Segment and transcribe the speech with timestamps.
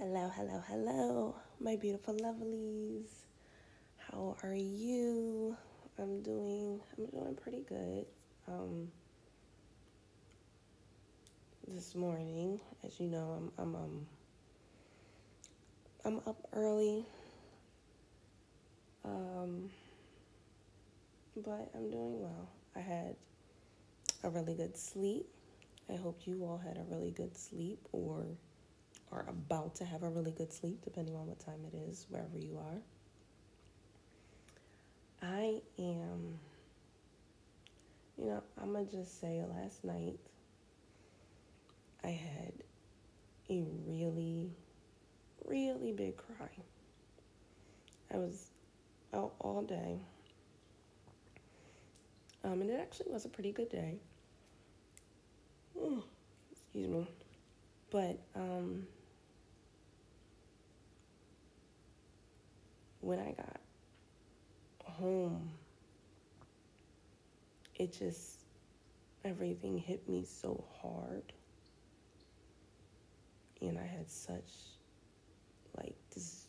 [0.00, 3.08] Hello, hello, hello, my beautiful lovelies.
[3.96, 5.56] How are you?
[5.98, 8.06] I'm doing I'm doing pretty good.
[8.46, 8.92] Um
[11.66, 14.06] this morning, as you know, I'm I'm um
[16.04, 17.04] I'm up early.
[19.04, 19.68] Um
[21.38, 22.48] but I'm doing well.
[22.76, 23.16] I had
[24.22, 25.26] a really good sleep.
[25.90, 28.26] I hope you all had a really good sleep or
[29.10, 32.38] are about to have a really good sleep, depending on what time it is, wherever
[32.38, 32.80] you are.
[35.22, 36.38] I am,
[38.16, 40.18] you know, I'm going to just say last night
[42.04, 42.52] I had
[43.50, 44.50] a really,
[45.44, 46.50] really big cry.
[48.12, 48.50] I was
[49.12, 49.98] out all day.
[52.44, 53.98] Um, and it actually was a pretty good day.
[55.74, 57.08] Excuse me.
[57.90, 58.86] But um,
[63.08, 63.60] when I got
[64.84, 65.50] home,
[67.74, 68.40] it just,
[69.24, 71.32] everything hit me so hard.
[73.62, 74.50] And I had such,
[75.78, 76.48] like, this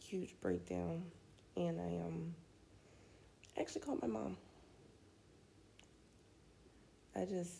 [0.00, 1.02] huge breakdown.
[1.58, 2.34] And I um,
[3.60, 4.38] actually called my mom.
[7.14, 7.52] I just,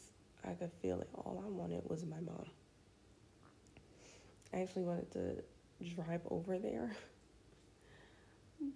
[0.46, 1.10] I could feel it.
[1.14, 2.46] All I wanted was my mom.
[4.54, 6.90] I actually wanted to drive over there.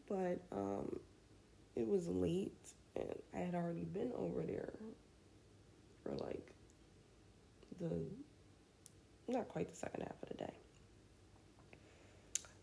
[0.09, 0.99] but um,
[1.77, 2.53] it was late
[2.97, 4.73] and I had already been over there
[6.03, 6.53] for like
[7.81, 7.91] the
[9.29, 10.53] not quite the second half of the day.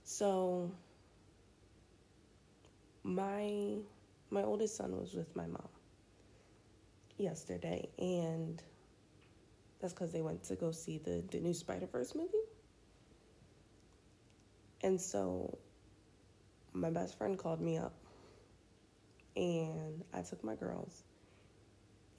[0.03, 0.71] So
[3.03, 3.77] my
[4.29, 5.67] my oldest son was with my mom
[7.17, 8.61] yesterday and
[9.79, 12.27] that's because they went to go see the, the new Spider Verse movie.
[14.81, 15.57] And so
[16.79, 17.93] my best friend called me up
[19.35, 21.03] and I took my girls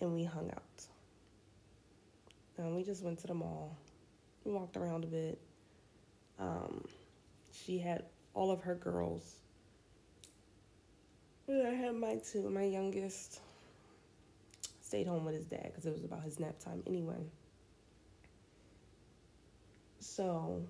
[0.00, 0.84] and we hung out.
[2.56, 3.76] And we just went to the mall.
[4.44, 5.40] We walked around a bit.
[6.38, 6.84] Um,
[7.52, 8.04] she had
[8.34, 9.36] all of her girls.
[11.48, 12.48] And I had my two.
[12.50, 13.40] My youngest
[14.82, 17.24] stayed home with his dad because it was about his nap time anyway.
[20.00, 20.62] So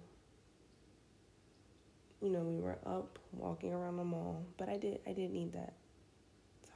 [2.23, 5.53] you know, we were up walking around the mall, but I did I didn't need
[5.55, 5.75] that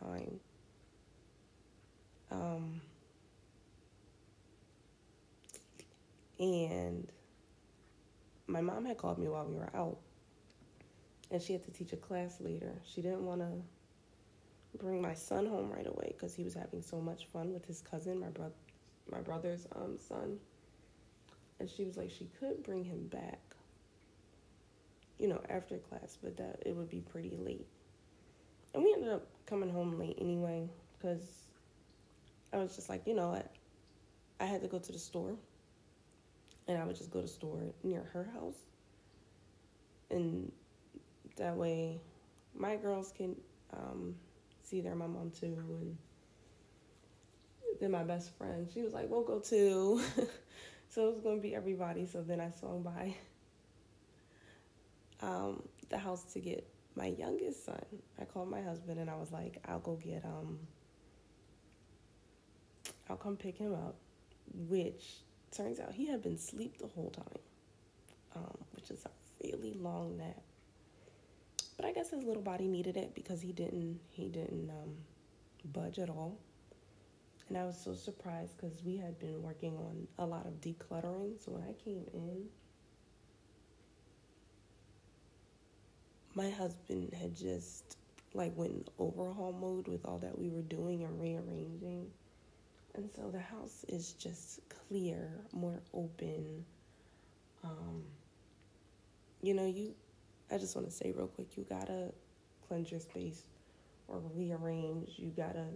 [0.00, 0.40] time.
[2.30, 2.80] Um,
[6.38, 7.06] and
[8.46, 9.98] my mom had called me while we were out,
[11.30, 12.72] and she had to teach a class later.
[12.84, 13.52] She didn't want to
[14.78, 17.80] bring my son home right away because he was having so much fun with his
[17.80, 18.54] cousin, my brother,
[19.10, 20.38] my brother's um, son.
[21.60, 23.53] And she was like, she could bring him back
[25.18, 27.66] you know, after class, but that it would be pretty late.
[28.74, 31.46] And we ended up coming home late anyway because
[32.52, 33.50] I was just like, you know what?
[34.40, 35.36] I had to go to the store
[36.66, 38.58] and I would just go to the store near her house.
[40.10, 40.50] And
[41.36, 42.00] that way
[42.54, 43.36] my girls can
[43.72, 44.14] um,
[44.62, 45.56] see their mom too.
[45.78, 45.96] And
[47.80, 50.00] then my best friend, she was like, we'll go too.
[50.88, 52.06] so it was going to be everybody.
[52.06, 53.14] So then I swung by
[55.24, 57.84] um, the house to get my youngest son.
[58.20, 60.58] I called my husband and I was like, I'll go get um
[63.08, 63.96] I'll come pick him up,
[64.68, 65.16] which
[65.54, 67.38] turns out he had been asleep the whole time.
[68.36, 69.10] Um, which is a
[69.46, 70.42] really long nap.
[71.76, 74.96] But I guess his little body needed it because he didn't he didn't um,
[75.72, 76.38] budge at all.
[77.48, 81.42] And I was so surprised because we had been working on a lot of decluttering.
[81.44, 82.46] So when I came in,
[86.34, 87.96] my husband had just
[88.34, 92.06] like went in overhaul mode with all that we were doing and rearranging.
[92.94, 96.64] And so the house is just clear, more open.
[97.62, 98.02] Um,
[99.42, 99.94] you know, you
[100.50, 102.12] I just want to say real quick, you gotta
[102.68, 103.42] cleanse your space
[104.08, 105.10] or rearrange.
[105.16, 105.66] You gotta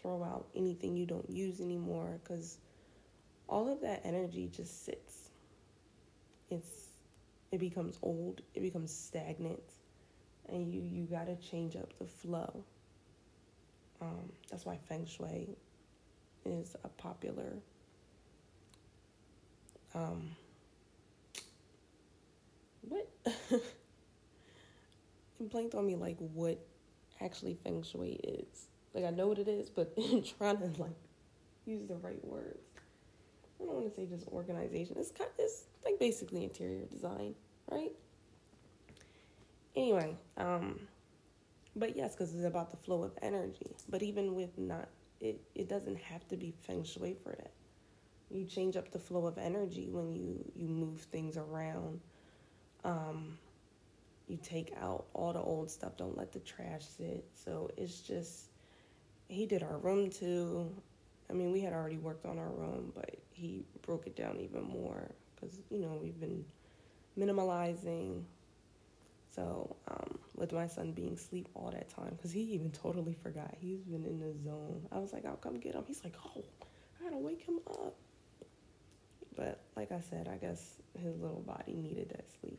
[0.00, 2.58] throw out anything you don't use anymore because
[3.48, 5.30] all of that energy just sits.
[6.50, 6.88] It's
[7.50, 9.62] it becomes old, it becomes stagnant
[10.48, 12.64] and you you got to change up the flow.
[14.00, 15.48] Um, that's why feng shui
[16.44, 17.58] is a popular.
[19.94, 20.30] Um,
[22.82, 23.08] what?
[23.50, 23.60] you
[25.40, 26.58] blinked on me like what
[27.20, 28.68] actually feng shui is.
[28.94, 29.94] Like I know what it is, but
[30.38, 30.96] trying to like
[31.66, 32.58] use the right words.
[33.60, 34.96] I don't want to say just organization.
[34.98, 35.28] It's kind.
[35.28, 37.34] of, It's like basically interior design.
[37.70, 37.92] right?
[39.78, 40.80] Anyway, um,
[41.76, 43.76] but yes, because it's about the flow of energy.
[43.88, 44.88] But even with not,
[45.20, 47.52] it, it doesn't have to be feng shui for that.
[48.28, 52.00] You change up the flow of energy when you, you move things around.
[52.84, 53.38] Um,
[54.26, 55.96] you take out all the old stuff.
[55.96, 57.24] Don't let the trash sit.
[57.36, 58.50] So it's just,
[59.28, 60.74] he did our room too.
[61.30, 64.64] I mean, we had already worked on our room, but he broke it down even
[64.64, 66.44] more because, you know, we've been
[67.16, 68.24] minimalizing.
[69.38, 73.54] So, um, with my son being asleep all that time, because he even totally forgot.
[73.60, 74.84] He's been in the zone.
[74.90, 75.84] I was like, I'll come get him.
[75.86, 76.42] He's like, oh,
[76.98, 77.94] I gotta wake him up.
[79.36, 82.58] But like I said, I guess his little body needed that sleep.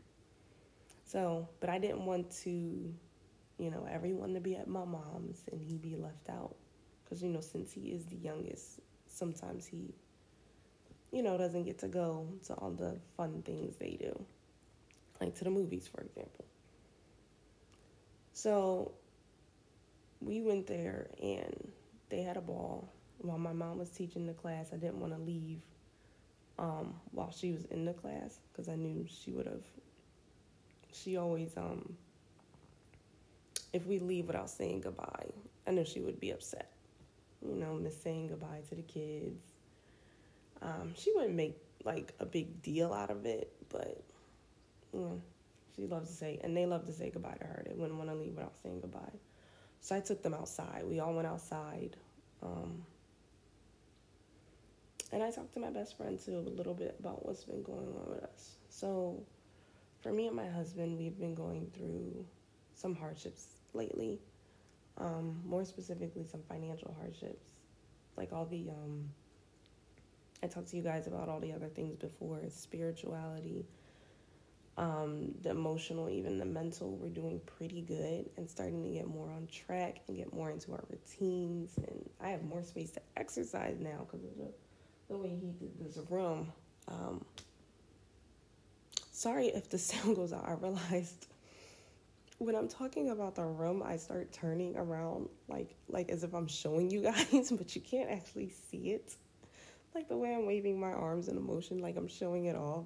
[1.04, 5.62] So, but I didn't want to, you know, everyone to be at my mom's and
[5.62, 6.56] he be left out.
[7.04, 8.80] Because, you know, since he is the youngest,
[9.10, 9.94] sometimes he,
[11.12, 14.18] you know, doesn't get to go to all the fun things they do,
[15.20, 16.46] like to the movies, for example.
[18.42, 18.94] So
[20.22, 21.74] we went there and
[22.08, 22.88] they had a ball.
[23.18, 25.60] While my mom was teaching the class, I didn't want to leave
[26.58, 29.66] um, while she was in the class because I knew she would have.
[30.94, 31.98] She always, um,
[33.74, 35.28] if we leave without saying goodbye,
[35.68, 36.72] I know she would be upset.
[37.46, 39.44] You know, miss saying goodbye to the kids.
[40.62, 44.02] Um, she wouldn't make like a big deal out of it, but
[44.94, 45.22] know,
[45.76, 47.64] she loves to say, and they love to say goodbye to her.
[47.66, 49.20] They wouldn't want to leave without saying goodbye.
[49.82, 50.84] So I took them outside.
[50.86, 51.96] We all went outside.
[52.44, 52.84] Um,
[55.12, 57.88] and I talked to my best friend too a little bit about what's been going
[57.88, 58.56] on with us.
[58.70, 59.24] So,
[60.02, 62.26] for me and my husband, we've been going through
[62.76, 64.20] some hardships lately.
[64.98, 67.46] Um, more specifically, some financial hardships,
[68.18, 68.70] like all the.
[68.70, 69.10] Um,
[70.44, 73.66] I talked to you guys about all the other things before spirituality,
[74.80, 76.96] um, the emotional, even the mental.
[76.96, 80.72] We're doing pretty good and starting to get more on track and get more into
[80.72, 81.72] our routines.
[81.78, 84.52] And I have more space to exercise now because of the
[85.10, 86.54] the way he did this room.
[86.88, 87.26] Um,
[89.12, 90.48] sorry if the sound goes out.
[90.48, 91.28] I realized
[92.38, 96.48] when I'm talking about the room, I start turning around like like as if I'm
[96.48, 97.02] showing you
[97.34, 99.16] guys, but you can't actually see it.
[99.94, 102.86] Like the way I'm waving my arms in motion, like I'm showing it off.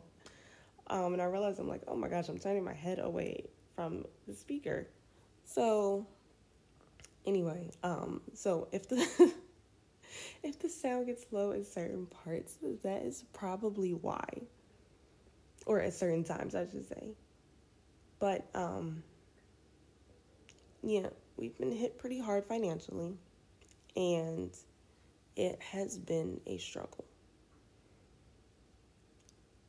[0.88, 3.46] Um, and I realized I'm like, oh my gosh, I'm turning my head away
[3.76, 4.88] from the speaker.
[5.46, 6.06] So
[7.26, 9.06] anyway, um, so if the
[10.44, 14.28] if the sound gets low in certain parts, that is probably why.
[15.66, 17.14] Or at certain times, I should say.
[18.20, 19.04] But, um,
[20.82, 21.08] yeah,
[21.38, 23.18] we've been hit pretty hard financially,
[23.96, 24.52] and
[25.36, 27.06] it has been a struggle.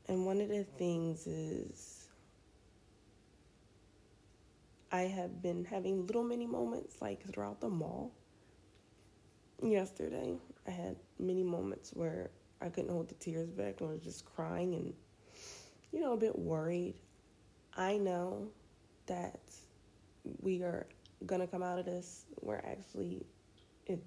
[0.09, 2.09] And one of the things is
[4.93, 8.13] I have been having little mini moments like throughout the mall
[9.63, 10.37] yesterday.
[10.67, 12.31] I had many moments where
[12.61, 14.95] I couldn't hold the tears back and was just crying and,
[15.93, 16.95] you know, a bit worried.
[17.77, 18.49] I know
[19.07, 19.41] that
[20.41, 20.87] we are
[21.29, 22.27] to come out of this.
[22.41, 23.27] We're actually,
[23.87, 24.07] it's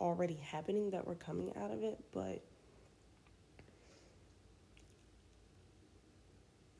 [0.00, 2.42] already happening that we're coming out of it, but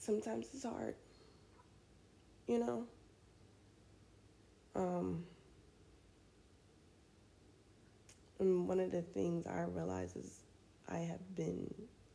[0.05, 0.95] sometimes it's hard,
[2.47, 2.87] you know?
[4.77, 5.25] Um,
[8.39, 10.41] and one of the things I realize is
[10.89, 11.73] I have been,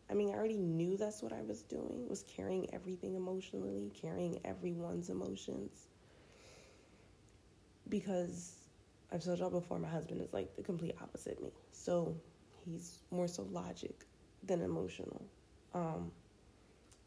[0.10, 4.40] I mean, I already knew that's what I was doing, was carrying everything emotionally, carrying
[4.46, 5.88] everyone's emotions.
[7.88, 8.70] Because
[9.12, 11.52] I've told y'all before, my husband is like the complete opposite me.
[11.72, 12.16] So
[12.66, 14.06] he's more so logic
[14.44, 15.26] than emotional.
[15.74, 16.12] Um,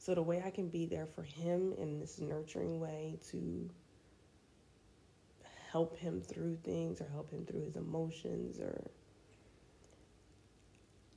[0.02, 3.70] so the way I can be there for him in this nurturing way to
[5.70, 8.90] help him through things or help him through his emotions or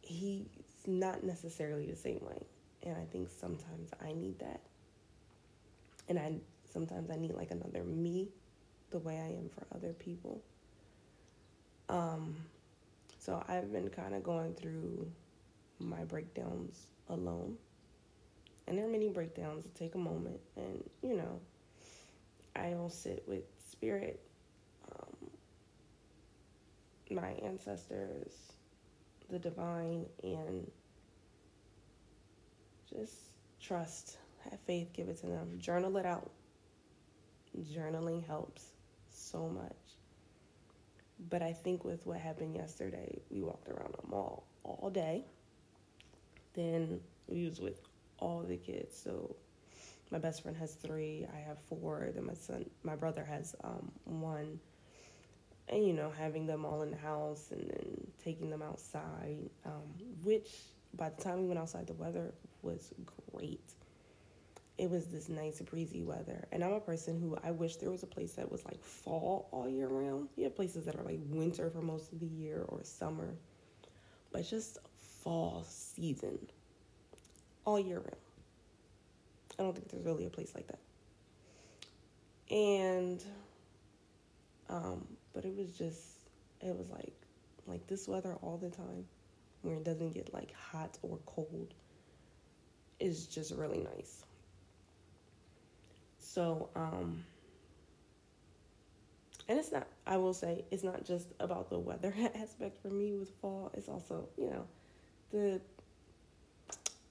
[0.02, 0.46] he's
[0.86, 2.46] not necessarily the same way.
[2.84, 4.62] And I think sometimes I need that.
[6.08, 6.36] And I
[6.72, 8.30] sometimes I need like another me,
[8.92, 10.44] the way I am for other people.
[11.90, 12.36] Um,
[13.18, 15.12] so I've been kind of going through
[15.80, 17.58] my breakdowns alone.
[18.68, 20.40] And there are many breakdowns that take a moment.
[20.56, 21.40] And, you know,
[22.56, 24.20] I will sit with spirit,
[24.92, 25.30] um,
[27.12, 28.54] my ancestors,
[29.30, 30.70] the divine and
[32.90, 33.14] just
[33.62, 34.18] trust,
[34.50, 35.58] have faith, give it to them.
[35.60, 36.32] Journal it out.
[37.60, 38.68] Journaling helps
[39.10, 39.76] so much.
[41.30, 45.26] But I think with what happened yesterday, we walked around the mall all day.
[46.54, 47.82] Then we was with
[48.20, 48.98] all the kids.
[48.98, 49.36] So
[50.12, 51.26] my best friend has three.
[51.34, 52.10] I have four.
[52.14, 54.60] Then my son, my brother has um, one.
[55.68, 59.82] And you know, having them all in the house and then taking them outside, um,
[60.24, 60.50] which
[60.96, 62.94] by the time we went outside, the weather was
[63.34, 63.62] great.
[64.78, 68.04] It was this nice breezy weather, and I'm a person who I wish there was
[68.04, 70.28] a place that was like fall all year round.
[70.36, 73.36] You have places that are like winter for most of the year or summer,
[74.34, 74.80] but just
[75.24, 76.40] fall season
[77.66, 78.16] all year round.
[79.60, 80.80] I don't think there's really a place like that.
[82.54, 83.24] And,
[84.70, 86.02] um, but it was just,
[86.62, 87.14] it was like,
[87.68, 89.06] like this weather all the time,
[89.62, 91.74] where it doesn't get like hot or cold,
[93.00, 94.24] is just really nice.
[96.20, 97.24] So, um,
[99.48, 103.14] and it's not, I will say, it's not just about the weather aspect for me
[103.14, 103.72] with fall.
[103.74, 104.66] It's also, you know,
[105.32, 105.62] the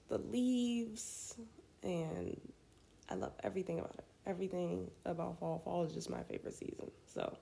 [0.09, 1.35] the leaves
[1.83, 2.39] and
[3.09, 4.05] I love everything about it.
[4.25, 5.61] Everything about fall.
[5.63, 6.89] Fall is just my favorite season.
[7.05, 7.37] So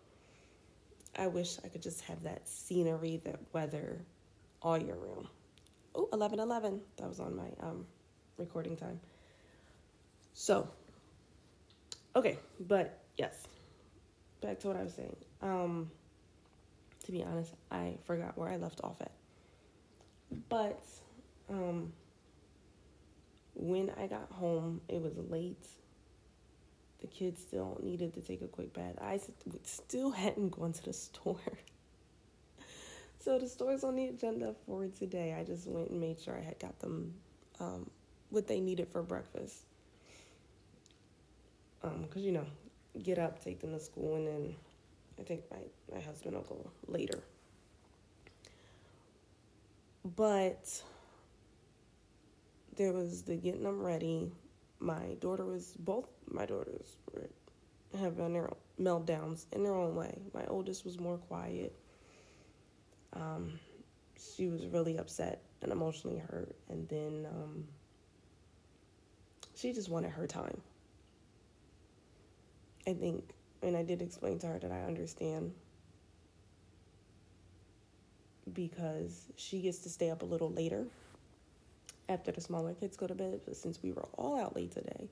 [1.18, 4.02] I wish I could just have that scenery, that weather
[4.62, 5.28] all year round.
[5.96, 6.82] Oh, 11 11.
[6.98, 7.86] That was on my um,
[8.38, 9.00] recording time.
[10.34, 10.68] So,
[12.16, 13.48] okay, but yes,
[14.42, 15.16] back to what I was saying.
[15.42, 15.92] Um,
[17.06, 19.12] to be honest, I forgot where I left off at.
[20.50, 20.84] But
[21.50, 21.94] um,
[23.56, 25.66] when I got home, it was late.
[27.02, 28.96] The kids still needed to take a quick bath.
[29.02, 29.20] I
[29.64, 31.40] still hadn't gone to the store.
[33.20, 35.36] so the store's on the agenda for today.
[35.38, 37.14] I just went and made sure I had got them
[37.60, 37.90] um,
[38.30, 39.66] what they needed for breakfast.
[41.82, 42.46] Because, um, you know,
[43.02, 44.56] get up, take them to school, and then
[45.20, 45.58] I think my,
[45.94, 47.20] my husband will go later.
[50.16, 50.82] But
[52.76, 54.32] there was the getting them ready.
[54.80, 57.30] My daughter was both my daughters were
[57.98, 58.50] having their
[58.80, 60.20] meltdowns in their own way.
[60.34, 61.74] My oldest was more quiet.
[63.14, 63.60] Um,
[64.36, 67.68] she was really upset and emotionally hurt, and then um,
[69.56, 70.60] she just wanted her time.
[72.88, 73.24] I think,
[73.62, 75.54] and I did explain to her that I understand
[78.52, 80.86] because she gets to stay up a little later
[82.10, 83.42] after the smaller kids go to bed.
[83.46, 85.10] But since we were all out late today,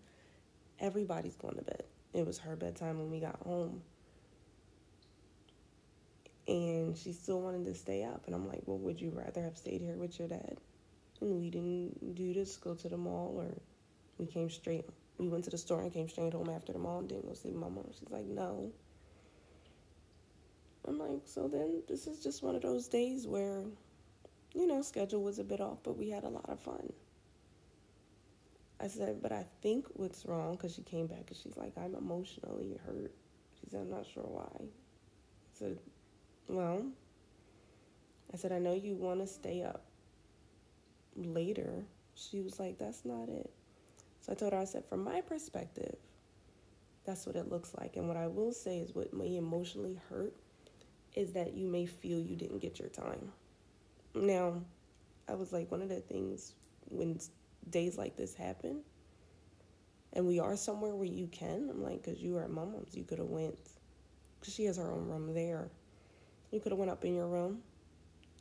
[0.80, 1.84] everybody's going to bed.
[2.14, 3.82] It was her bedtime when we got home.
[6.48, 8.24] And she still wanted to stay up.
[8.26, 10.58] And I'm like, well, would you rather have stayed here with your dad?
[11.22, 13.54] And we didn't do this, go to the mall, or
[14.18, 14.86] we came straight.
[15.18, 17.34] We went to the store and came straight home after the mall and didn't go
[17.36, 17.86] see my mom.
[17.98, 18.72] She's like, no.
[20.88, 23.64] I'm like, so then this is just one of those days where
[24.54, 26.92] you know, schedule was a bit off, but we had a lot of fun.
[28.80, 31.96] I said, but I think what's wrong, because she came back and she's like, I'm
[31.96, 33.14] emotionally hurt.
[33.60, 34.50] She said, I'm not sure why.
[34.60, 34.66] I
[35.54, 35.78] said,
[36.48, 36.84] well,
[38.34, 39.84] I said, I know you want to stay up
[41.16, 41.86] later.
[42.16, 43.52] She was like, that's not it.
[44.22, 45.96] So I told her, I said, from my perspective,
[47.06, 47.98] that's what it looks like.
[47.98, 50.34] And what I will say is what may emotionally hurt
[51.16, 53.32] is that you may feel you didn't get your time.
[54.14, 54.62] Now,
[55.28, 56.56] I was like, one of the things
[56.90, 57.20] when
[57.70, 58.82] days like this happen,
[60.14, 62.96] and we are somewhere where you can, I'm like, because you are at my mom's,
[62.96, 63.58] you could have went,
[64.40, 65.70] because she has her own room there.
[66.52, 67.62] You could have went up in your room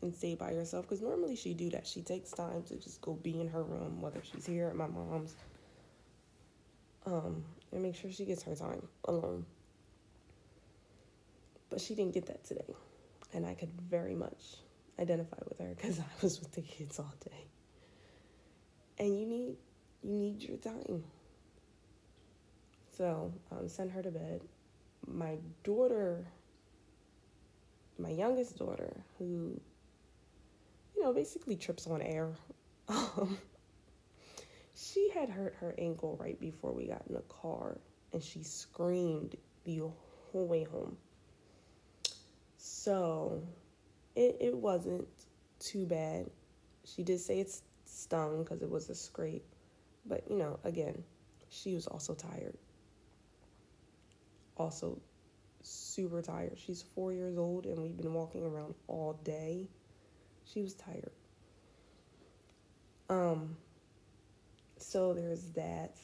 [0.03, 1.87] and stayed by yourself, because normally she do that.
[1.87, 4.89] She takes time to just go be in her room, whether she's here at my
[4.89, 5.37] mom's,
[7.07, 9.47] um, and make sure she gets her time alone.
[11.69, 12.75] But she didn't get that today,
[13.33, 14.57] and I could very much
[15.01, 17.47] identify with her because I was with the kids all day.
[18.99, 19.57] And you need
[20.03, 21.05] you need your time.
[22.97, 24.43] So um, her to bed.
[25.07, 26.27] My daughter,
[27.99, 29.59] my youngest daughter, who
[30.95, 32.31] you know basically trips on air.
[32.89, 33.39] Um,
[34.75, 37.79] she had hurt her ankle right before we got in the car,
[38.13, 39.83] and she screamed the
[40.33, 40.97] whole way home.
[42.57, 43.43] So
[44.15, 45.09] it, it wasn't
[45.59, 46.31] too bad.
[46.85, 47.53] She did say it
[47.85, 49.45] stung because it was a scrape.
[50.07, 51.03] But, you know, again,
[51.51, 52.57] she was also tired.
[54.57, 55.01] Also,
[55.63, 56.59] super tired.
[56.59, 59.69] She's four years old and we've been walking around all day.
[60.45, 61.13] She was tired.
[63.09, 63.57] Um,
[64.79, 65.97] so there's that.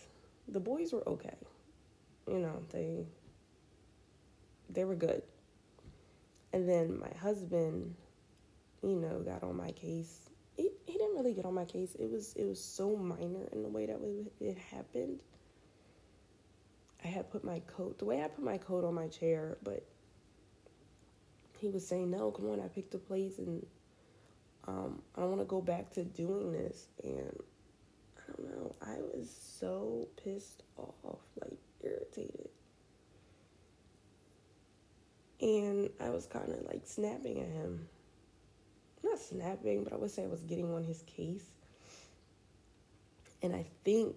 [0.48, 1.36] The boys were okay.
[2.28, 3.06] You know, they
[4.70, 5.22] they were good.
[6.56, 7.94] And then my husband,
[8.82, 10.30] you know, got on my case.
[10.56, 11.94] He, he didn't really get on my case.
[12.00, 14.00] It was it was so minor in the way that
[14.40, 15.20] it happened.
[17.04, 19.84] I had put my coat the way I put my coat on my chair, but
[21.58, 23.66] he was saying, No, come on, I picked a place and
[24.66, 26.86] um, I want to go back to doing this.
[27.04, 27.38] And
[28.16, 29.28] I don't know, I was
[29.60, 32.48] so pissed off, like irritated.
[35.40, 37.88] And I was kind of like snapping at him.
[39.04, 41.44] Not snapping, but I would say I was getting on his case.
[43.42, 44.16] And I think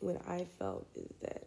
[0.00, 1.46] what I felt is that,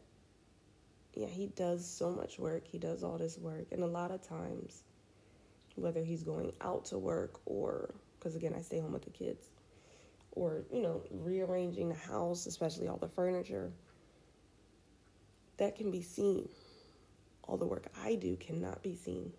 [1.14, 2.66] yeah, he does so much work.
[2.66, 3.68] He does all this work.
[3.72, 4.84] And a lot of times,
[5.76, 9.48] whether he's going out to work or, because again, I stay home with the kids,
[10.32, 13.72] or, you know, rearranging the house, especially all the furniture,
[15.58, 16.48] that can be seen.
[17.48, 19.32] All the work I do cannot be seen.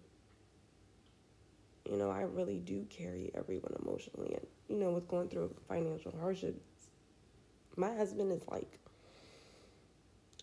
[1.89, 4.35] You know, I really do carry everyone emotionally.
[4.35, 6.89] And, you know, with going through financial hardships,
[7.77, 8.79] my husband is like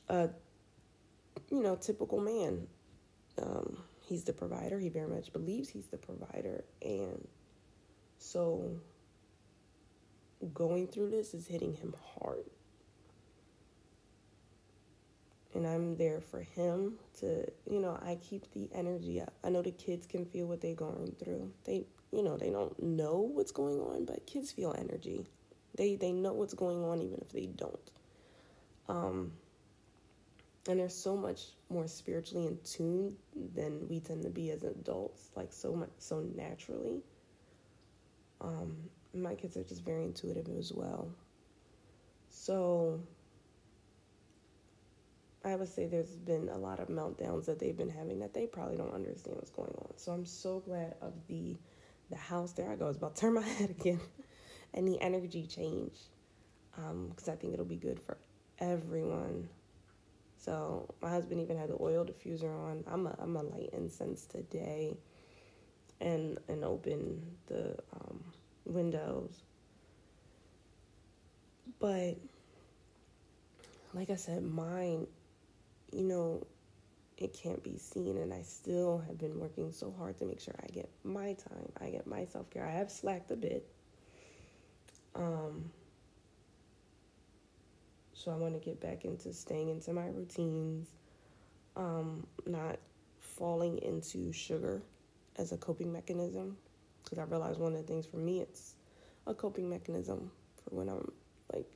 [0.10, 0.29] a,
[1.51, 2.67] you know, typical man.
[3.41, 4.79] Um, he's the provider.
[4.79, 6.63] He very much believes he's the provider.
[6.81, 7.27] And
[8.17, 8.79] so
[10.53, 12.45] going through this is hitting him hard.
[15.56, 19.34] And I'm there for him to, you know, I keep the energy up.
[19.42, 21.50] I know the kids can feel what they're going through.
[21.64, 25.26] They, you know, they don't know what's going on, but kids feel energy.
[25.78, 27.92] They they know what's going on even if they don't.
[28.90, 29.32] Um,
[30.68, 33.16] and they're so much more spiritually in tune
[33.56, 37.02] than we tend to be as adults, like so much so naturally.
[38.42, 38.76] Um,
[39.14, 41.08] my kids are just very intuitive as well.
[42.30, 43.00] So
[45.46, 48.48] I would say there's been a lot of meltdowns that they've been having that they
[48.48, 49.94] probably don't understand what's going on.
[49.96, 51.56] So I'm so glad of the
[52.10, 52.54] the house.
[52.54, 52.86] There I go.
[52.86, 54.00] I was about to turn my head again,
[54.74, 55.94] and the energy change,
[56.72, 58.18] because um, I think it'll be good for
[58.60, 59.48] everyone.
[60.38, 62.84] So my husband even had the oil diffuser on.
[62.88, 64.98] I'm a I'm a light incense today,
[66.02, 68.24] and and open the um,
[68.65, 69.43] windows.
[71.80, 72.15] But
[73.93, 75.08] like I said, mine,
[75.91, 76.45] you know,
[77.17, 80.54] it can't be seen, and I still have been working so hard to make sure
[80.62, 82.65] I get my time, I get my self care.
[82.65, 83.65] I have slacked a bit.
[85.15, 85.71] Um,
[88.13, 90.89] so I want to get back into staying into my routines,
[91.78, 92.80] um, not
[93.19, 94.82] falling into sugar
[95.38, 96.58] as a coping mechanism.
[97.04, 98.74] Because I realized one of the things for me, it's
[99.28, 100.32] a coping mechanism
[100.63, 101.12] for when I'm
[101.54, 101.67] like,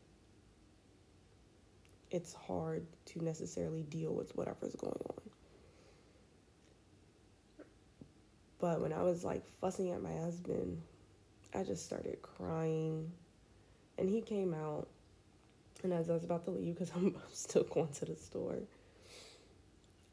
[2.12, 5.22] it's hard to necessarily deal with whatever's going on.
[8.60, 10.82] But when I was like fussing at my husband,
[11.54, 13.12] I just started crying.
[13.98, 14.88] And he came out
[15.84, 18.60] and as I was about to leave, because I'm, still going to the store,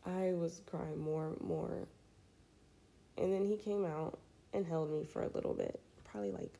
[0.04, 1.88] I was crying more and more.
[3.18, 4.18] And then he came out
[4.52, 6.52] and held me for a little bit, probably like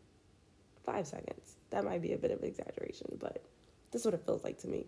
[0.85, 1.57] five seconds.
[1.71, 3.43] That might be a bit of exaggeration, but
[3.91, 4.87] this is what it feels like to me.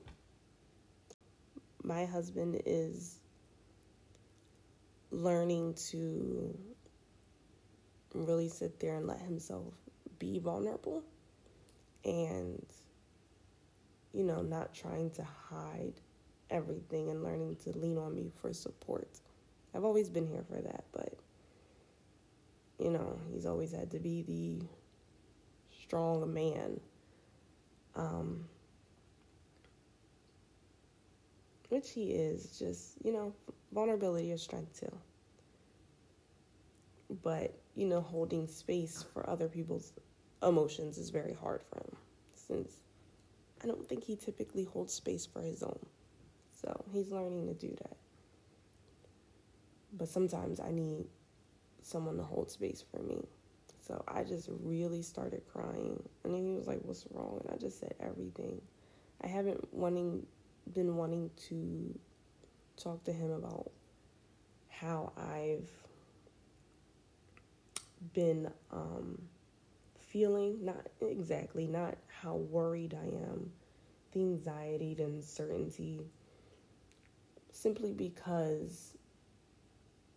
[1.88, 3.18] My husband is
[5.10, 6.54] learning to
[8.12, 9.72] really sit there and let himself
[10.18, 11.02] be vulnerable
[12.04, 12.62] and
[14.12, 15.94] you know, not trying to hide
[16.50, 19.08] everything and learning to lean on me for support.
[19.74, 21.14] I've always been here for that, but
[22.78, 24.66] you know, he's always had to be the
[25.82, 26.80] strong man.
[27.96, 28.44] Um,
[31.68, 33.34] which he is, just, you know,
[33.72, 34.96] vulnerability is strength too.
[37.22, 39.92] But, you know, holding space for other people's
[40.42, 41.96] emotions is very hard for him
[42.34, 42.80] since
[43.62, 45.78] I don't think he typically holds space for his own.
[46.52, 47.96] So he's learning to do that.
[49.92, 51.06] But sometimes I need
[51.82, 53.26] someone to hold space for me.
[53.80, 56.02] So I just really started crying.
[56.24, 57.40] And then he was like, What's wrong?
[57.44, 58.60] And I just said everything.
[59.22, 60.26] I haven't wanting
[60.74, 61.98] been wanting to
[62.76, 63.70] talk to him about
[64.68, 65.68] how I've
[68.14, 69.20] been um,
[69.98, 73.50] feeling, not exactly, not how worried I am,
[74.12, 76.00] the anxiety, the uncertainty,
[77.52, 78.96] simply because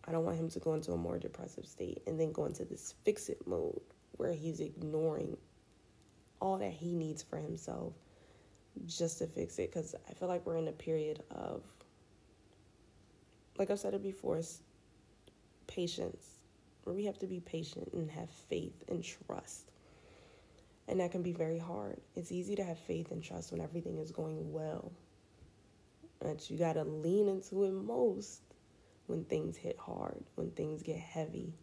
[0.04, 2.64] I don't want him to go into a more depressive state and then go into
[2.64, 3.80] this fix it mode
[4.16, 5.36] where he's ignoring
[6.40, 7.92] all that he needs for himself
[8.86, 9.70] just to fix it.
[9.70, 11.62] Because I feel like we're in a period of,
[13.58, 14.40] like I've said it before,
[15.66, 16.26] patience,
[16.84, 19.72] where we have to be patient and have faith and trust
[20.88, 22.00] and that can be very hard.
[22.16, 24.92] It's easy to have faith and trust when everything is going well.
[26.20, 28.42] But you got to lean into it most
[29.06, 31.54] when things hit hard, when things get heavy.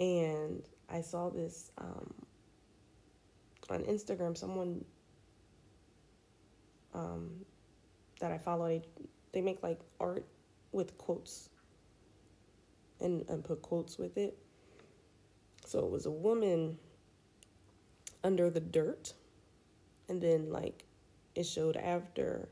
[0.00, 2.12] And I saw this um,
[3.70, 4.36] on Instagram.
[4.36, 4.84] Someone
[6.94, 7.30] um,
[8.20, 8.80] that I follow,
[9.32, 10.24] they, make like art
[10.72, 11.50] with quotes
[13.00, 14.36] and, and put quotes with it.
[15.66, 16.78] So it was a woman
[18.24, 19.12] under the dirt,
[20.08, 20.84] and then like
[21.34, 22.48] it showed after,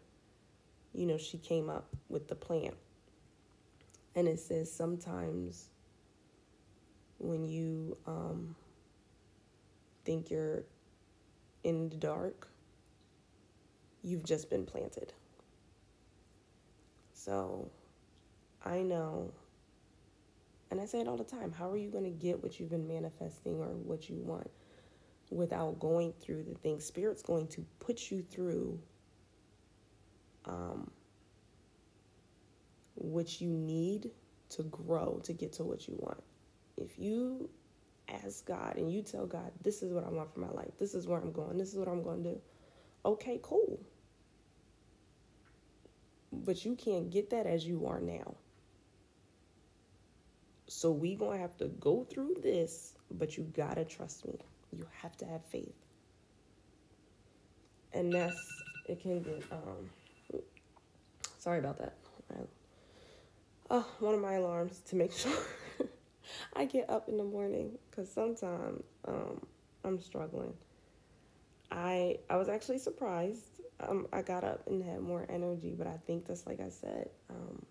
[0.93, 2.75] you know, she came up with the plant.
[4.15, 5.71] And it says sometimes
[7.19, 8.55] when you um,
[10.05, 10.63] think you're
[11.67, 12.47] in the dark,
[14.05, 15.13] you've just been planted.
[17.13, 17.69] So
[18.65, 19.33] I know,
[20.71, 22.71] and I say it all the time how are you going to get what you've
[22.71, 24.49] been manifesting or what you want
[25.31, 26.85] without going through the things?
[26.85, 28.79] Spirit's going to put you through
[30.45, 30.89] um,
[32.95, 34.13] what you need
[34.51, 36.23] to grow to get to what you want.
[36.77, 37.51] If you
[38.09, 40.95] ask God and you tell God, this is what I want for my life, this
[40.95, 42.41] is where I'm going, this is what I'm going to do,
[43.05, 43.81] okay, cool.
[46.33, 48.35] But you can't get that as you are now.
[50.69, 54.39] So we gonna have to go through this, but you gotta trust me.
[54.73, 55.75] You have to have faith.
[57.93, 60.41] And that's it can get um
[61.39, 61.95] sorry about that.
[63.71, 65.33] oh, one of my alarms to make sure
[66.55, 69.45] I get up in the morning because sometimes um,
[69.85, 70.55] I'm struggling.
[71.71, 73.61] I I was actually surprised.
[73.81, 77.11] Um, I got up and had more energy, but I think that's like I said.
[77.31, 77.67] Um,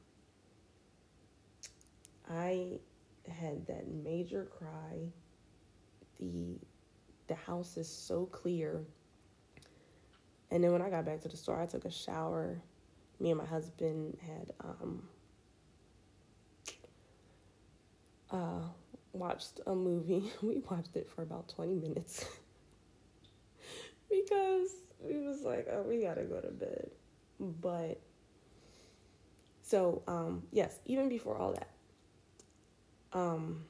[2.29, 2.79] I
[3.27, 5.11] had that major cry.
[6.19, 6.59] The
[7.27, 8.83] the house is so clear.
[10.51, 12.61] And then when I got back to the store, I took a shower.
[13.19, 15.03] Me and my husband had um,
[18.35, 18.59] uh,
[19.13, 20.31] watched a movie.
[20.41, 22.25] We watched it for about 20 minutes
[24.09, 24.69] because
[24.99, 26.91] we was like, oh, we gotta go to bed.
[27.39, 27.99] But
[29.61, 31.69] so, um, yes, even before all that,
[33.13, 33.63] um,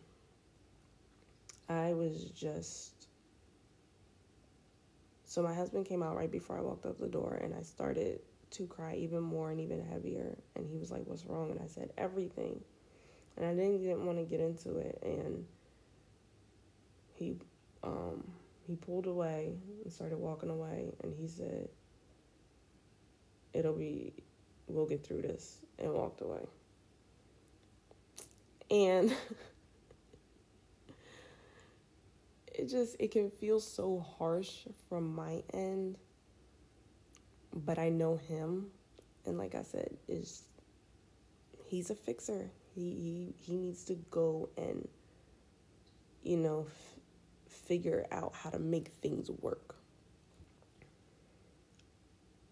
[1.69, 3.07] I was just.
[5.27, 8.19] So my husband came out right before I walked up the door, and I started
[8.51, 10.37] to cry even more and even heavier.
[10.55, 12.61] And he was like, "What's wrong?" And I said, "Everything."
[13.37, 15.45] And I didn't, didn't want to get into it, and
[17.13, 17.35] he
[17.83, 18.23] um,
[18.65, 21.67] he pulled away and started walking away, and he said,
[23.53, 24.13] "It'll be,
[24.67, 26.47] we'll get through this," and walked away.
[28.71, 29.13] And
[32.47, 35.97] it just it can feel so harsh from my end,
[37.53, 38.67] but I know him,
[39.25, 40.43] and like I said, is
[41.65, 42.49] he's a fixer.
[42.75, 44.87] He he needs to go and
[46.23, 46.99] you know f-
[47.49, 49.75] figure out how to make things work.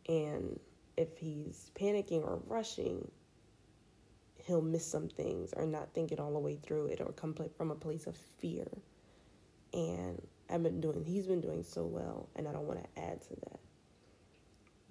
[0.07, 0.59] And
[0.97, 3.09] if he's panicking or rushing,
[4.37, 7.35] he'll miss some things or not think it all the way through it or come
[7.57, 8.67] from a place of fear.
[9.73, 13.21] And I've been doing, he's been doing so well, and I don't want to add
[13.23, 13.59] to that.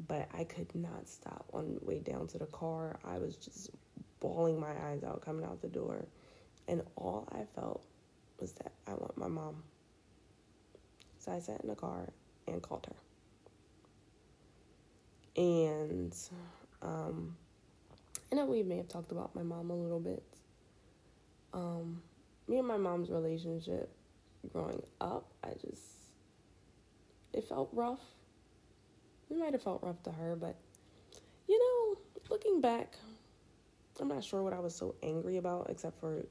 [0.09, 2.99] But I could not stop on the way down to the car.
[3.05, 3.71] I was just
[4.23, 6.07] bawling my eyes out coming out the door.
[6.69, 7.85] And all I felt
[8.39, 9.63] was that I want my mom.
[11.19, 12.13] So I sat in the car
[12.47, 12.95] and called her.
[15.43, 16.15] And
[16.81, 17.37] um,
[18.31, 20.23] I know we may have talked about my mom a little bit.
[21.53, 22.03] Um,
[22.49, 23.91] me and my mom's relationship
[24.53, 25.83] growing up, I just,
[27.33, 28.01] it felt rough.
[29.31, 30.57] It might have felt rough to her, but
[31.49, 31.99] you know,
[32.31, 32.97] looking back,
[34.03, 36.27] I'm not sure what I was so angry about, except for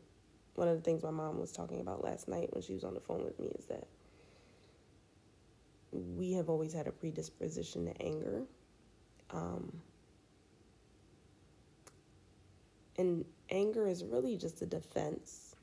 [0.56, 2.94] one of the things my mom was talking about last night when she was on
[2.94, 3.88] the phone with me is that
[5.92, 8.44] we have always had a predisposition to anger.
[9.32, 9.82] Um,
[12.98, 15.56] And anger is really just a defense.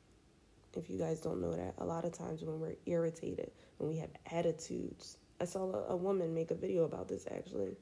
[0.75, 3.97] If you guys don't know that, a lot of times when we're irritated, when we
[3.99, 7.77] have attitudes, I saw a, a woman make a video about this actually.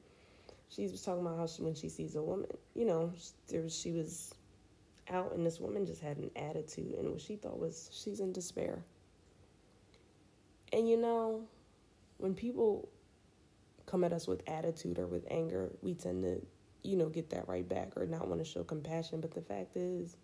[0.69, 3.11] She was talking about how she, when she sees a woman, you know,
[3.47, 4.35] there was, she was
[5.09, 8.33] out and this woman just had an attitude and what she thought was she's in
[8.33, 8.83] despair.
[10.73, 11.43] And you know,
[12.17, 12.89] when people
[13.85, 16.41] come at us with attitude or with anger, we tend to
[16.87, 19.19] you know, get that right back or not want to show compassion.
[19.19, 20.15] But the fact is,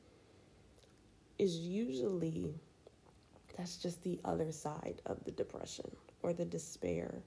[1.38, 2.53] is usually
[3.58, 7.21] that's just the other side of the depression or the despair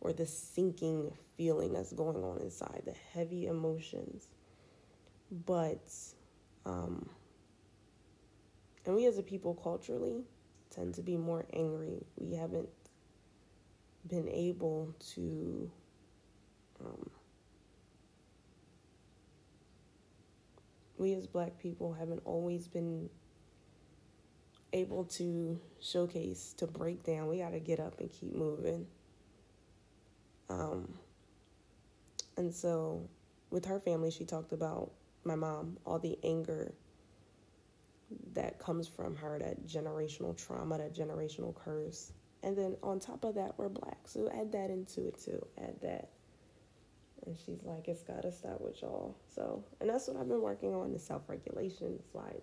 [0.00, 4.28] or the sinking feeling that's going on inside, the heavy emotions.
[5.46, 5.92] But,
[6.66, 7.08] um,
[8.86, 10.24] and we as a people culturally
[10.70, 12.04] tend to be more angry.
[12.16, 12.68] We haven't
[14.06, 15.70] been able to
[16.84, 17.10] um,
[20.96, 23.08] we as black people haven't always been
[24.72, 28.86] able to showcase to break down we got to get up and keep moving
[30.50, 30.92] um,
[32.36, 33.08] and so
[33.50, 34.90] with her family she talked about
[35.24, 36.74] my mom all the anger
[38.34, 42.12] that comes from her that generational trauma that generational curse.
[42.42, 43.98] And then on top of that we're black.
[44.06, 45.44] So add that into it too.
[45.58, 46.08] Add that.
[47.26, 49.14] And she's like, it's got to start with y'all.
[49.28, 51.98] So, and that's what I've been working on the self regulation.
[51.98, 52.42] It's like,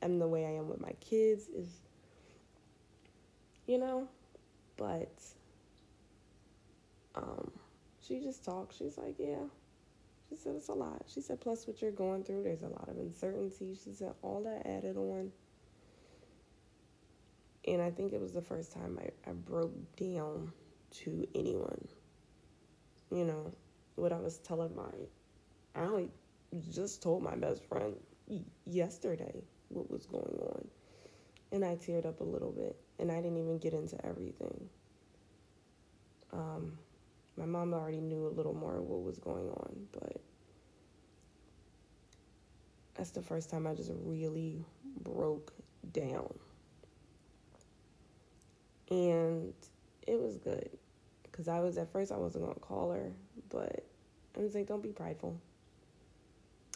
[0.00, 1.80] I'm the way I am with my kids, is,
[3.66, 4.08] you know,
[4.76, 5.10] but
[7.14, 7.50] um,
[8.06, 8.76] she just talked.
[8.76, 9.44] She's like, yeah.
[10.28, 11.02] She said, it's a lot.
[11.06, 13.78] She said, plus what you're going through, there's a lot of uncertainty.
[13.84, 15.30] She said, all that added on.
[17.68, 20.52] And I think it was the first time I, I broke down
[21.02, 21.86] to anyone.
[23.10, 23.52] You know,
[23.96, 24.90] what I was telling my,
[25.74, 26.08] I only
[26.70, 27.94] just told my best friend
[28.64, 30.66] yesterday what was going on.
[31.52, 34.68] And I teared up a little bit, and I didn't even get into everything.
[37.62, 40.20] Mom already knew a little more what was going on, but
[42.94, 44.64] that's the first time I just really
[45.00, 45.52] broke
[45.92, 46.34] down.
[48.90, 49.54] And
[50.08, 50.70] it was good
[51.22, 53.12] because I was at first I wasn't gonna call her,
[53.48, 53.84] but
[54.36, 55.40] I was like, don't be prideful.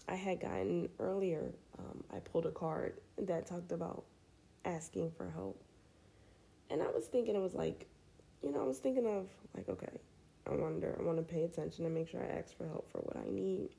[0.09, 4.05] I had gotten earlier, um, I pulled a card that talked about
[4.65, 5.61] asking for help,
[6.71, 7.89] and I was thinking it was like,
[8.41, 9.99] you know, I was thinking of like, okay,
[10.47, 12.99] I wonder, I want to pay attention and make sure I ask for help for
[12.99, 13.71] what I need.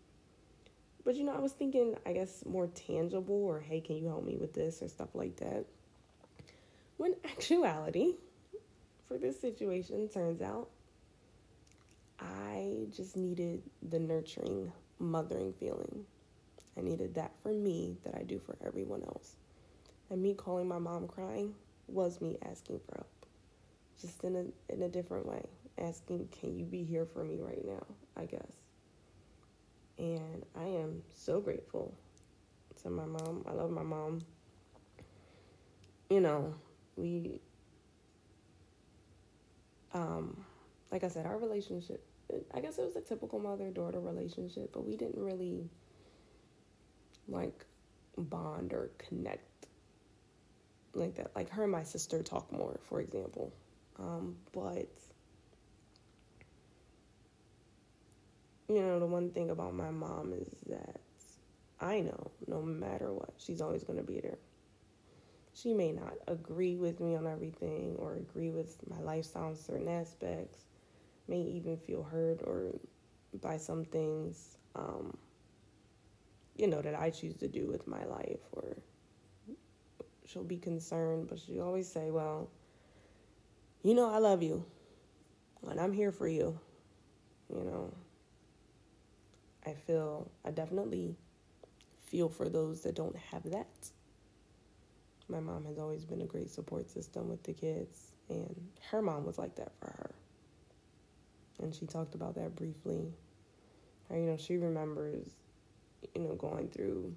[1.05, 4.25] But you know, I was thinking, I guess, more tangible or hey, can you help
[4.25, 5.65] me with this or stuff like that.
[6.97, 8.15] When actuality,
[9.07, 10.69] for this situation turns out
[12.19, 16.05] I just needed the nurturing, mothering feeling.
[16.77, 19.35] I needed that for me that I do for everyone else.
[20.09, 21.53] And me calling my mom crying
[21.87, 23.25] was me asking for help.
[23.99, 25.43] Just in a in a different way.
[25.77, 27.85] Asking, can you be here for me right now?
[28.15, 28.51] I guess.
[29.99, 31.93] And I am so grateful
[32.81, 33.43] to my mom.
[33.47, 34.21] I love my mom.
[36.09, 36.53] You know,
[36.95, 37.41] we
[39.93, 40.45] um,
[40.91, 42.03] like I said, our relationship,
[42.53, 45.69] I guess it was a typical mother daughter relationship, but we didn't really
[47.27, 47.65] like
[48.17, 49.67] bond or connect
[50.93, 51.35] like that.
[51.35, 53.53] Like her and my sister talk more, for example.
[53.99, 54.89] Um, but
[58.69, 60.99] you know, the one thing about my mom is that
[61.79, 64.37] I know no matter what, she's always going to be there
[65.57, 69.87] she may not agree with me on everything or agree with my lifestyle in certain
[69.87, 70.65] aspects,
[71.27, 72.73] may even feel hurt or
[73.41, 75.17] by some things, um,
[76.57, 78.77] you know, that I choose to do with my life, or
[80.25, 82.49] she'll be concerned, but she always say, well,
[83.83, 84.63] you know, I love you,
[85.67, 86.59] and I'm here for you,
[87.49, 87.93] you know.
[89.67, 91.15] I feel, I definitely
[92.05, 93.91] feel for those that don't have that
[95.29, 98.55] my mom has always been a great support system with the kids, and
[98.91, 100.11] her mom was like that for her.
[101.59, 103.13] And she talked about that briefly.
[104.09, 105.27] Her, you know, she remembers,
[106.15, 107.15] you know, going through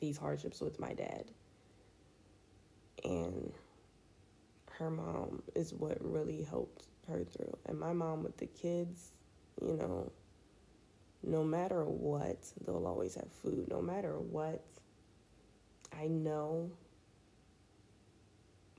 [0.00, 1.24] these hardships with my dad.
[3.04, 3.52] And
[4.72, 7.56] her mom is what really helped her through.
[7.66, 9.12] And my mom with the kids,
[9.60, 10.10] you know,
[11.22, 13.68] no matter what, they'll always have food.
[13.68, 14.62] No matter what,
[15.96, 16.70] I know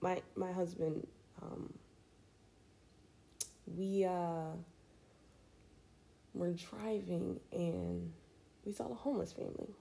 [0.01, 1.07] my my husband
[1.41, 1.73] um,
[3.77, 4.51] we uh,
[6.33, 8.11] were driving and
[8.65, 9.73] we saw a homeless family.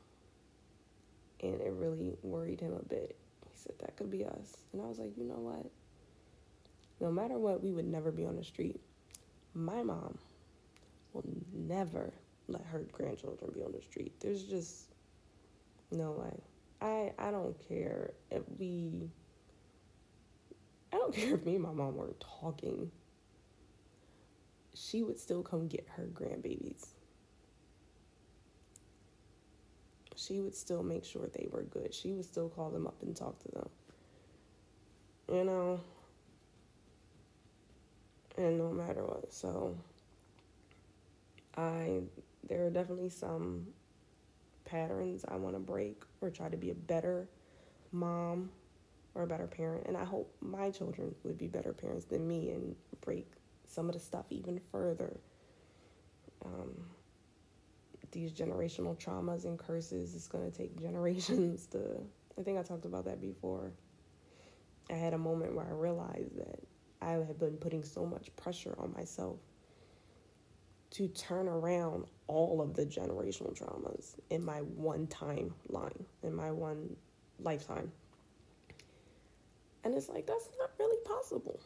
[1.43, 3.17] And it really worried him a bit.
[3.51, 4.59] He said that could be us.
[4.73, 5.67] And i was like you know what?
[7.01, 8.81] No matter what we would never be on the street.
[9.55, 10.17] My mom
[11.13, 12.13] will never
[12.53, 14.87] let her grandchildren be on the street there's just
[15.91, 16.41] no way
[16.81, 19.11] i i don't care if we
[20.93, 22.91] I don't care if me and my mom weren't talking.
[24.75, 26.87] She would still come get her grandbabies.
[30.17, 31.95] She would still make sure they were good.
[31.95, 33.69] She would still call them up and talk to them.
[35.29, 35.81] You know?
[38.39, 39.33] and no matter what.
[39.33, 39.77] So
[41.57, 42.01] I
[42.49, 43.67] there are definitely some
[44.65, 47.29] patterns I want to break or try to be a better
[47.93, 48.51] mom
[49.15, 49.87] or a better parent.
[49.87, 53.27] And I hope my children would be better parents than me and break
[53.67, 55.19] some of the stuff even further.
[56.45, 56.87] Um,
[58.11, 62.01] these generational traumas and curses, it's going to take generations to.
[62.39, 63.73] I think I talked about that before.
[64.91, 66.61] I had a moment where I realized that
[67.01, 69.39] I had been putting so much pressure on myself
[70.93, 76.95] to turn around all of the generational traumas in my one timeline, in my one
[77.41, 77.91] lifetime.
[79.85, 81.59] And it's like, that's not really possible.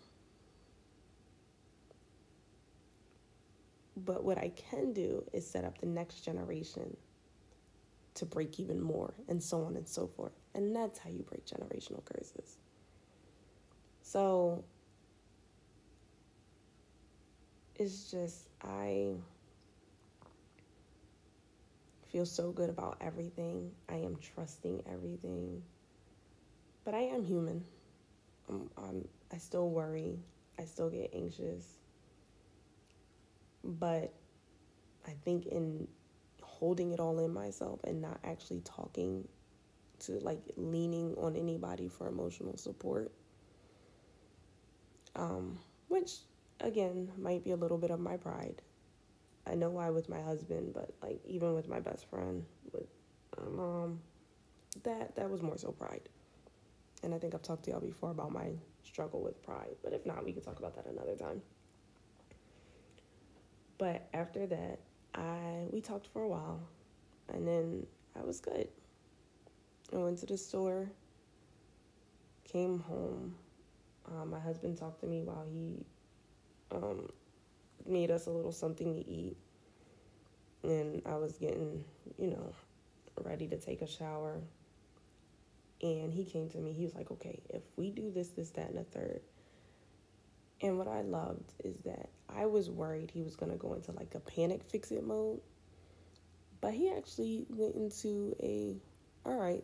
[3.97, 6.97] But what I can do is set up the next generation
[8.15, 10.33] to break even more, and so on and so forth.
[10.55, 12.57] And that's how you break generational curses.
[14.03, 14.65] So
[17.75, 19.15] it's just, I
[22.11, 23.71] feel so good about everything.
[23.89, 25.63] I am trusting everything.
[26.85, 27.65] But I am human.
[28.49, 30.19] I'm, I'm, I still worry.
[30.59, 31.79] I still get anxious.
[33.65, 34.13] But
[35.07, 35.87] I think in
[36.43, 39.27] holding it all in myself and not actually talking
[39.99, 43.13] to like leaning on anybody for emotional support,
[45.15, 46.13] um, which
[46.61, 48.63] again might be a little bit of my pride.
[49.47, 52.89] I know why with my husband, but like even with my best friend, with
[53.39, 54.01] my mom,
[54.83, 56.09] that that was more so pride.
[57.03, 58.51] And I think I've talked to y'all before about my
[58.83, 61.43] struggle with pride, but if not, we can talk about that another time.
[63.79, 64.81] But after that,
[65.15, 66.61] I we talked for a while,
[67.33, 67.87] and then
[68.19, 68.69] I was good.
[69.93, 70.91] I went to the store,
[72.45, 73.37] came home.
[74.07, 75.85] Um, my husband talked to me while he
[76.73, 77.09] um,
[77.87, 79.37] made us a little something to eat.
[80.63, 81.85] And I was getting,
[82.19, 82.53] you know,
[83.23, 84.41] ready to take a shower.
[85.83, 88.71] And he came to me, he was like, okay, if we do this, this, that,
[88.71, 89.21] and a third.
[90.63, 93.93] And what I loved is that I was worried he was going to go into
[93.93, 95.41] like a panic fix it mode.
[96.63, 98.77] But he actually went into a,
[99.27, 99.63] all right,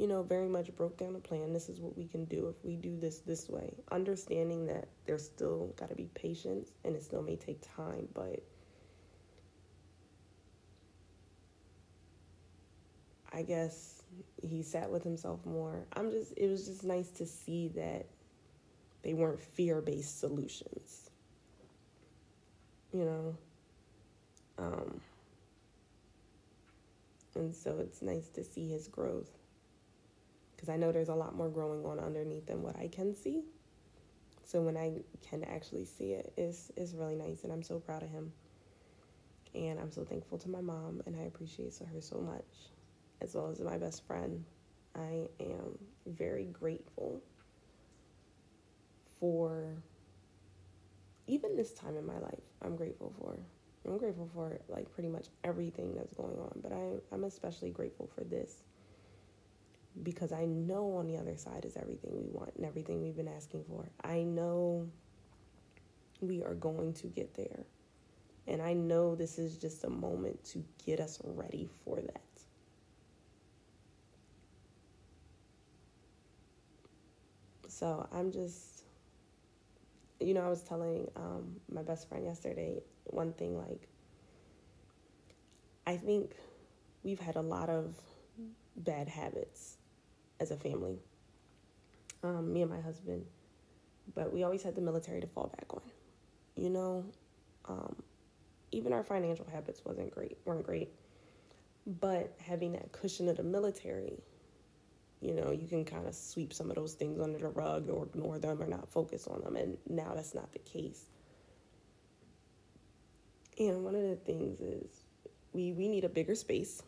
[0.00, 1.52] you know, very much broke down a plan.
[1.52, 3.74] This is what we can do if we do this this way.
[3.92, 8.42] Understanding that there's still got to be patience and it still may take time, but
[13.30, 14.02] I guess
[14.40, 15.84] he sat with himself more.
[15.92, 18.06] I'm just, it was just nice to see that
[19.02, 21.10] they weren't fear based solutions.
[22.90, 23.36] You know?
[24.56, 24.98] Um,
[27.34, 29.39] and so it's nice to see his growth
[30.60, 33.44] because I know there's a lot more growing on underneath than what I can see.
[34.44, 38.02] So when I can actually see it, it's, it's really nice, and I'm so proud
[38.02, 38.30] of him.
[39.54, 42.44] And I'm so thankful to my mom, and I appreciate her so much,
[43.22, 44.44] as well as my best friend.
[44.94, 47.22] I am very grateful
[49.18, 49.82] for
[51.26, 52.42] even this time in my life.
[52.60, 53.38] I'm grateful for.
[53.86, 58.10] I'm grateful for like pretty much everything that's going on, but I, I'm especially grateful
[58.14, 58.62] for this
[60.02, 63.28] because I know on the other side is everything we want and everything we've been
[63.28, 63.88] asking for.
[64.02, 64.88] I know
[66.20, 67.64] we are going to get there.
[68.46, 72.20] And I know this is just a moment to get us ready for that.
[77.68, 78.82] So I'm just,
[80.18, 83.88] you know, I was telling um, my best friend yesterday one thing like,
[85.86, 86.32] I think
[87.02, 87.96] we've had a lot of
[88.76, 89.76] bad habits
[90.40, 90.98] as a family,
[92.22, 93.24] um, me and my husband.
[94.14, 95.82] But we always had the military to fall back on.
[96.56, 97.04] You know,
[97.68, 97.94] um,
[98.72, 100.90] even our financial habits wasn't great, weren't great.
[102.00, 104.18] But having that cushion of the military,
[105.20, 108.06] you know, you can kind of sweep some of those things under the rug or
[108.06, 109.56] ignore them or not focus on them.
[109.56, 111.04] And now that's not the case.
[113.58, 115.04] And one of the things is
[115.52, 116.82] we, we need a bigger space.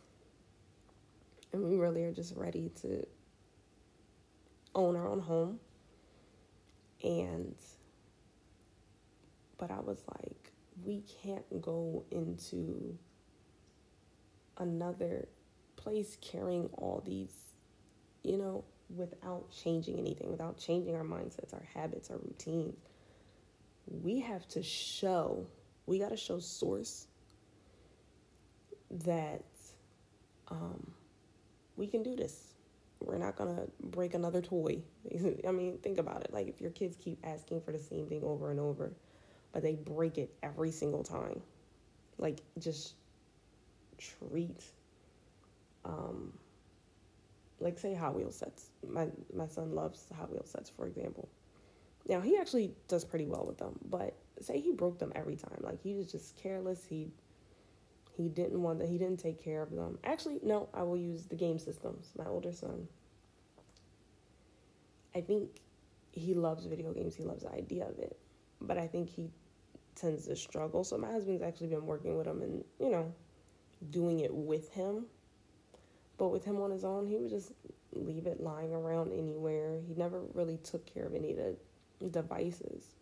[1.53, 3.07] And we really are just ready to
[4.75, 5.61] own our own home.
[7.03, 7.55] And,
[9.59, 10.53] but I was like,
[10.85, 12.97] we can't go into
[14.59, 15.29] another
[15.77, 17.35] place carrying all these,
[18.23, 18.65] you know,
[18.95, 22.77] without changing anything, without changing our mindsets, our habits, our routines.
[23.87, 25.47] We have to show,
[25.87, 27.07] we got to show source
[28.91, 29.45] that
[30.49, 30.93] um,
[31.77, 32.52] we can do this
[33.05, 34.79] we're not gonna break another toy.
[35.47, 36.33] I mean, think about it.
[36.33, 38.93] Like if your kids keep asking for the same thing over and over,
[39.53, 41.41] but they break it every single time.
[42.19, 42.95] Like just
[43.99, 44.65] treat
[45.85, 46.33] um
[47.61, 48.71] like say Hot Wheel sets.
[48.87, 51.29] My my son loves Hot Wheel sets, for example.
[52.09, 55.59] Now he actually does pretty well with them, but say he broke them every time.
[55.61, 56.85] Like he was just careless.
[56.85, 57.13] He
[58.17, 58.89] he didn't want that.
[58.89, 59.99] He didn't take care of them.
[60.05, 60.69] Actually, no.
[60.75, 62.13] I will use the game systems.
[62.17, 62.87] My older son.
[65.15, 65.61] I think
[66.13, 67.15] he loves video games.
[67.15, 68.19] He loves the idea of it,
[68.61, 69.31] but I think he
[69.95, 70.85] tends to struggle.
[70.85, 73.13] So my husband's actually been working with him and you know,
[73.91, 75.07] doing it with him.
[76.19, 77.53] But with him on his own, he would just
[77.95, 79.81] leave it lying around anywhere.
[79.87, 81.57] He never really took care of any of the
[82.09, 82.95] devices.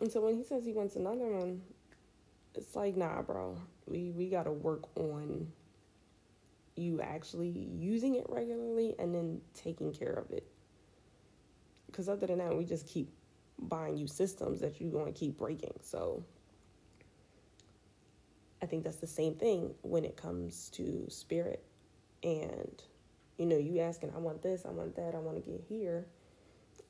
[0.00, 1.62] And so when he says he wants another one,
[2.54, 3.58] it's like, nah, bro.
[3.86, 5.48] We we gotta work on
[6.76, 10.46] you actually using it regularly and then taking care of it.
[11.86, 13.10] Because other than that, we just keep
[13.58, 15.74] buying you systems that you're going to keep breaking.
[15.82, 16.24] So
[18.62, 21.62] I think that's the same thing when it comes to spirit.
[22.22, 22.82] And,
[23.36, 26.06] you know, you asking, I want this, I want that, I want to get here.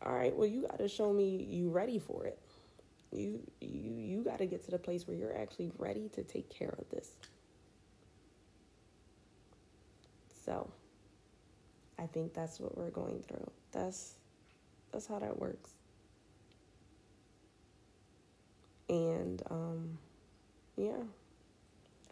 [0.05, 2.39] All right, well, you got to show me you ready for it.
[3.13, 6.49] You you you got to get to the place where you're actually ready to take
[6.51, 7.13] care of this.
[10.45, 10.73] So,
[11.99, 13.51] I think that's what we're going through.
[13.73, 14.15] That's
[14.93, 15.71] that's how that works.
[18.89, 19.99] And um,
[20.77, 21.03] yeah,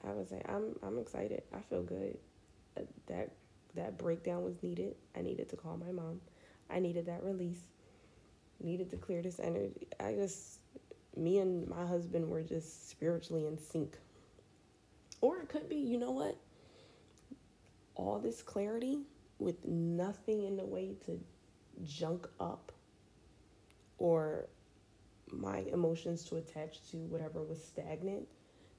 [0.07, 1.43] I would say I'm I'm excited.
[1.55, 2.17] I feel good.
[2.77, 3.31] Uh, that
[3.75, 4.95] that breakdown was needed.
[5.17, 6.21] I needed to call my mom.
[6.71, 7.61] I needed that release.
[8.63, 9.89] Needed to clear this energy.
[9.99, 10.60] I just
[11.17, 13.97] me and my husband were just spiritually in sync.
[15.21, 16.37] Or it could be, you know what?
[17.95, 19.01] All this clarity
[19.39, 21.21] with nothing in the way to
[21.85, 22.73] junk up
[23.99, 24.49] or
[25.33, 28.27] my emotions to attach to whatever was stagnant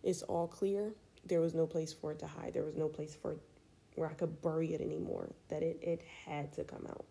[0.04, 0.94] It's all clear.
[1.26, 2.54] There was no place for it to hide.
[2.54, 3.38] There was no place for
[3.96, 5.32] where I could bury it anymore.
[5.50, 7.06] That it, it had to come out.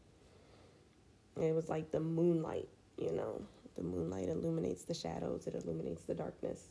[1.36, 2.68] And it was like the moonlight,
[2.98, 3.42] you know.
[3.76, 6.68] The moonlight illuminates the shadows, it illuminates the darkness.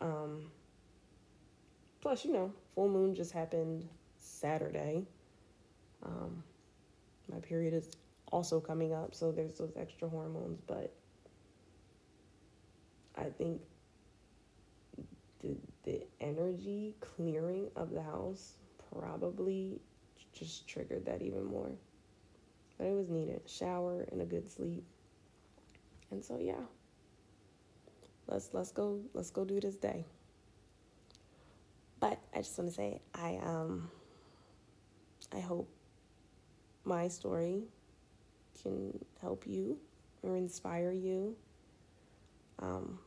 [0.00, 0.50] Um,
[2.00, 5.06] plus, you know, full moon just happened Saturday.
[6.02, 6.42] Um,
[7.30, 7.90] my period is
[8.32, 10.92] also coming up, so there's those extra hormones, but
[13.16, 13.60] I think
[15.40, 18.54] the the energy clearing of the house
[18.92, 19.80] probably
[20.32, 21.70] just triggered that even more.
[22.78, 23.42] But it was needed.
[23.46, 24.84] Shower and a good sleep.
[26.14, 26.54] And so yeah.
[28.28, 30.04] Let's let's go let's go do this day.
[31.98, 33.90] But I just want to say I um
[35.34, 35.68] I hope
[36.84, 37.64] my story
[38.62, 39.78] can help you
[40.22, 41.34] or inspire you.
[42.60, 43.00] Um,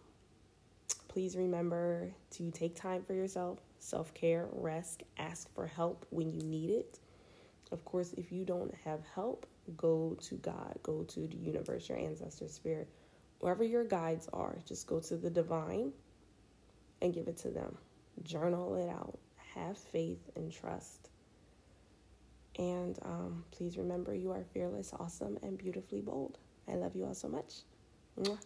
[1.07, 6.41] please remember to take time for yourself, self care, rest, ask for help when you
[6.43, 6.99] need it.
[7.71, 9.45] Of course, if you don't have help,
[9.75, 12.87] go to God, go to the universe, your ancestor spirit,
[13.39, 14.57] wherever your guides are.
[14.65, 15.91] Just go to the divine
[17.01, 17.77] and give it to them.
[18.23, 19.17] Journal it out.
[19.55, 21.09] Have faith and trust.
[22.57, 26.39] And um, please remember you are fearless, awesome, and beautifully bold.
[26.67, 27.61] I love you all so much.
[28.19, 28.37] Mwah.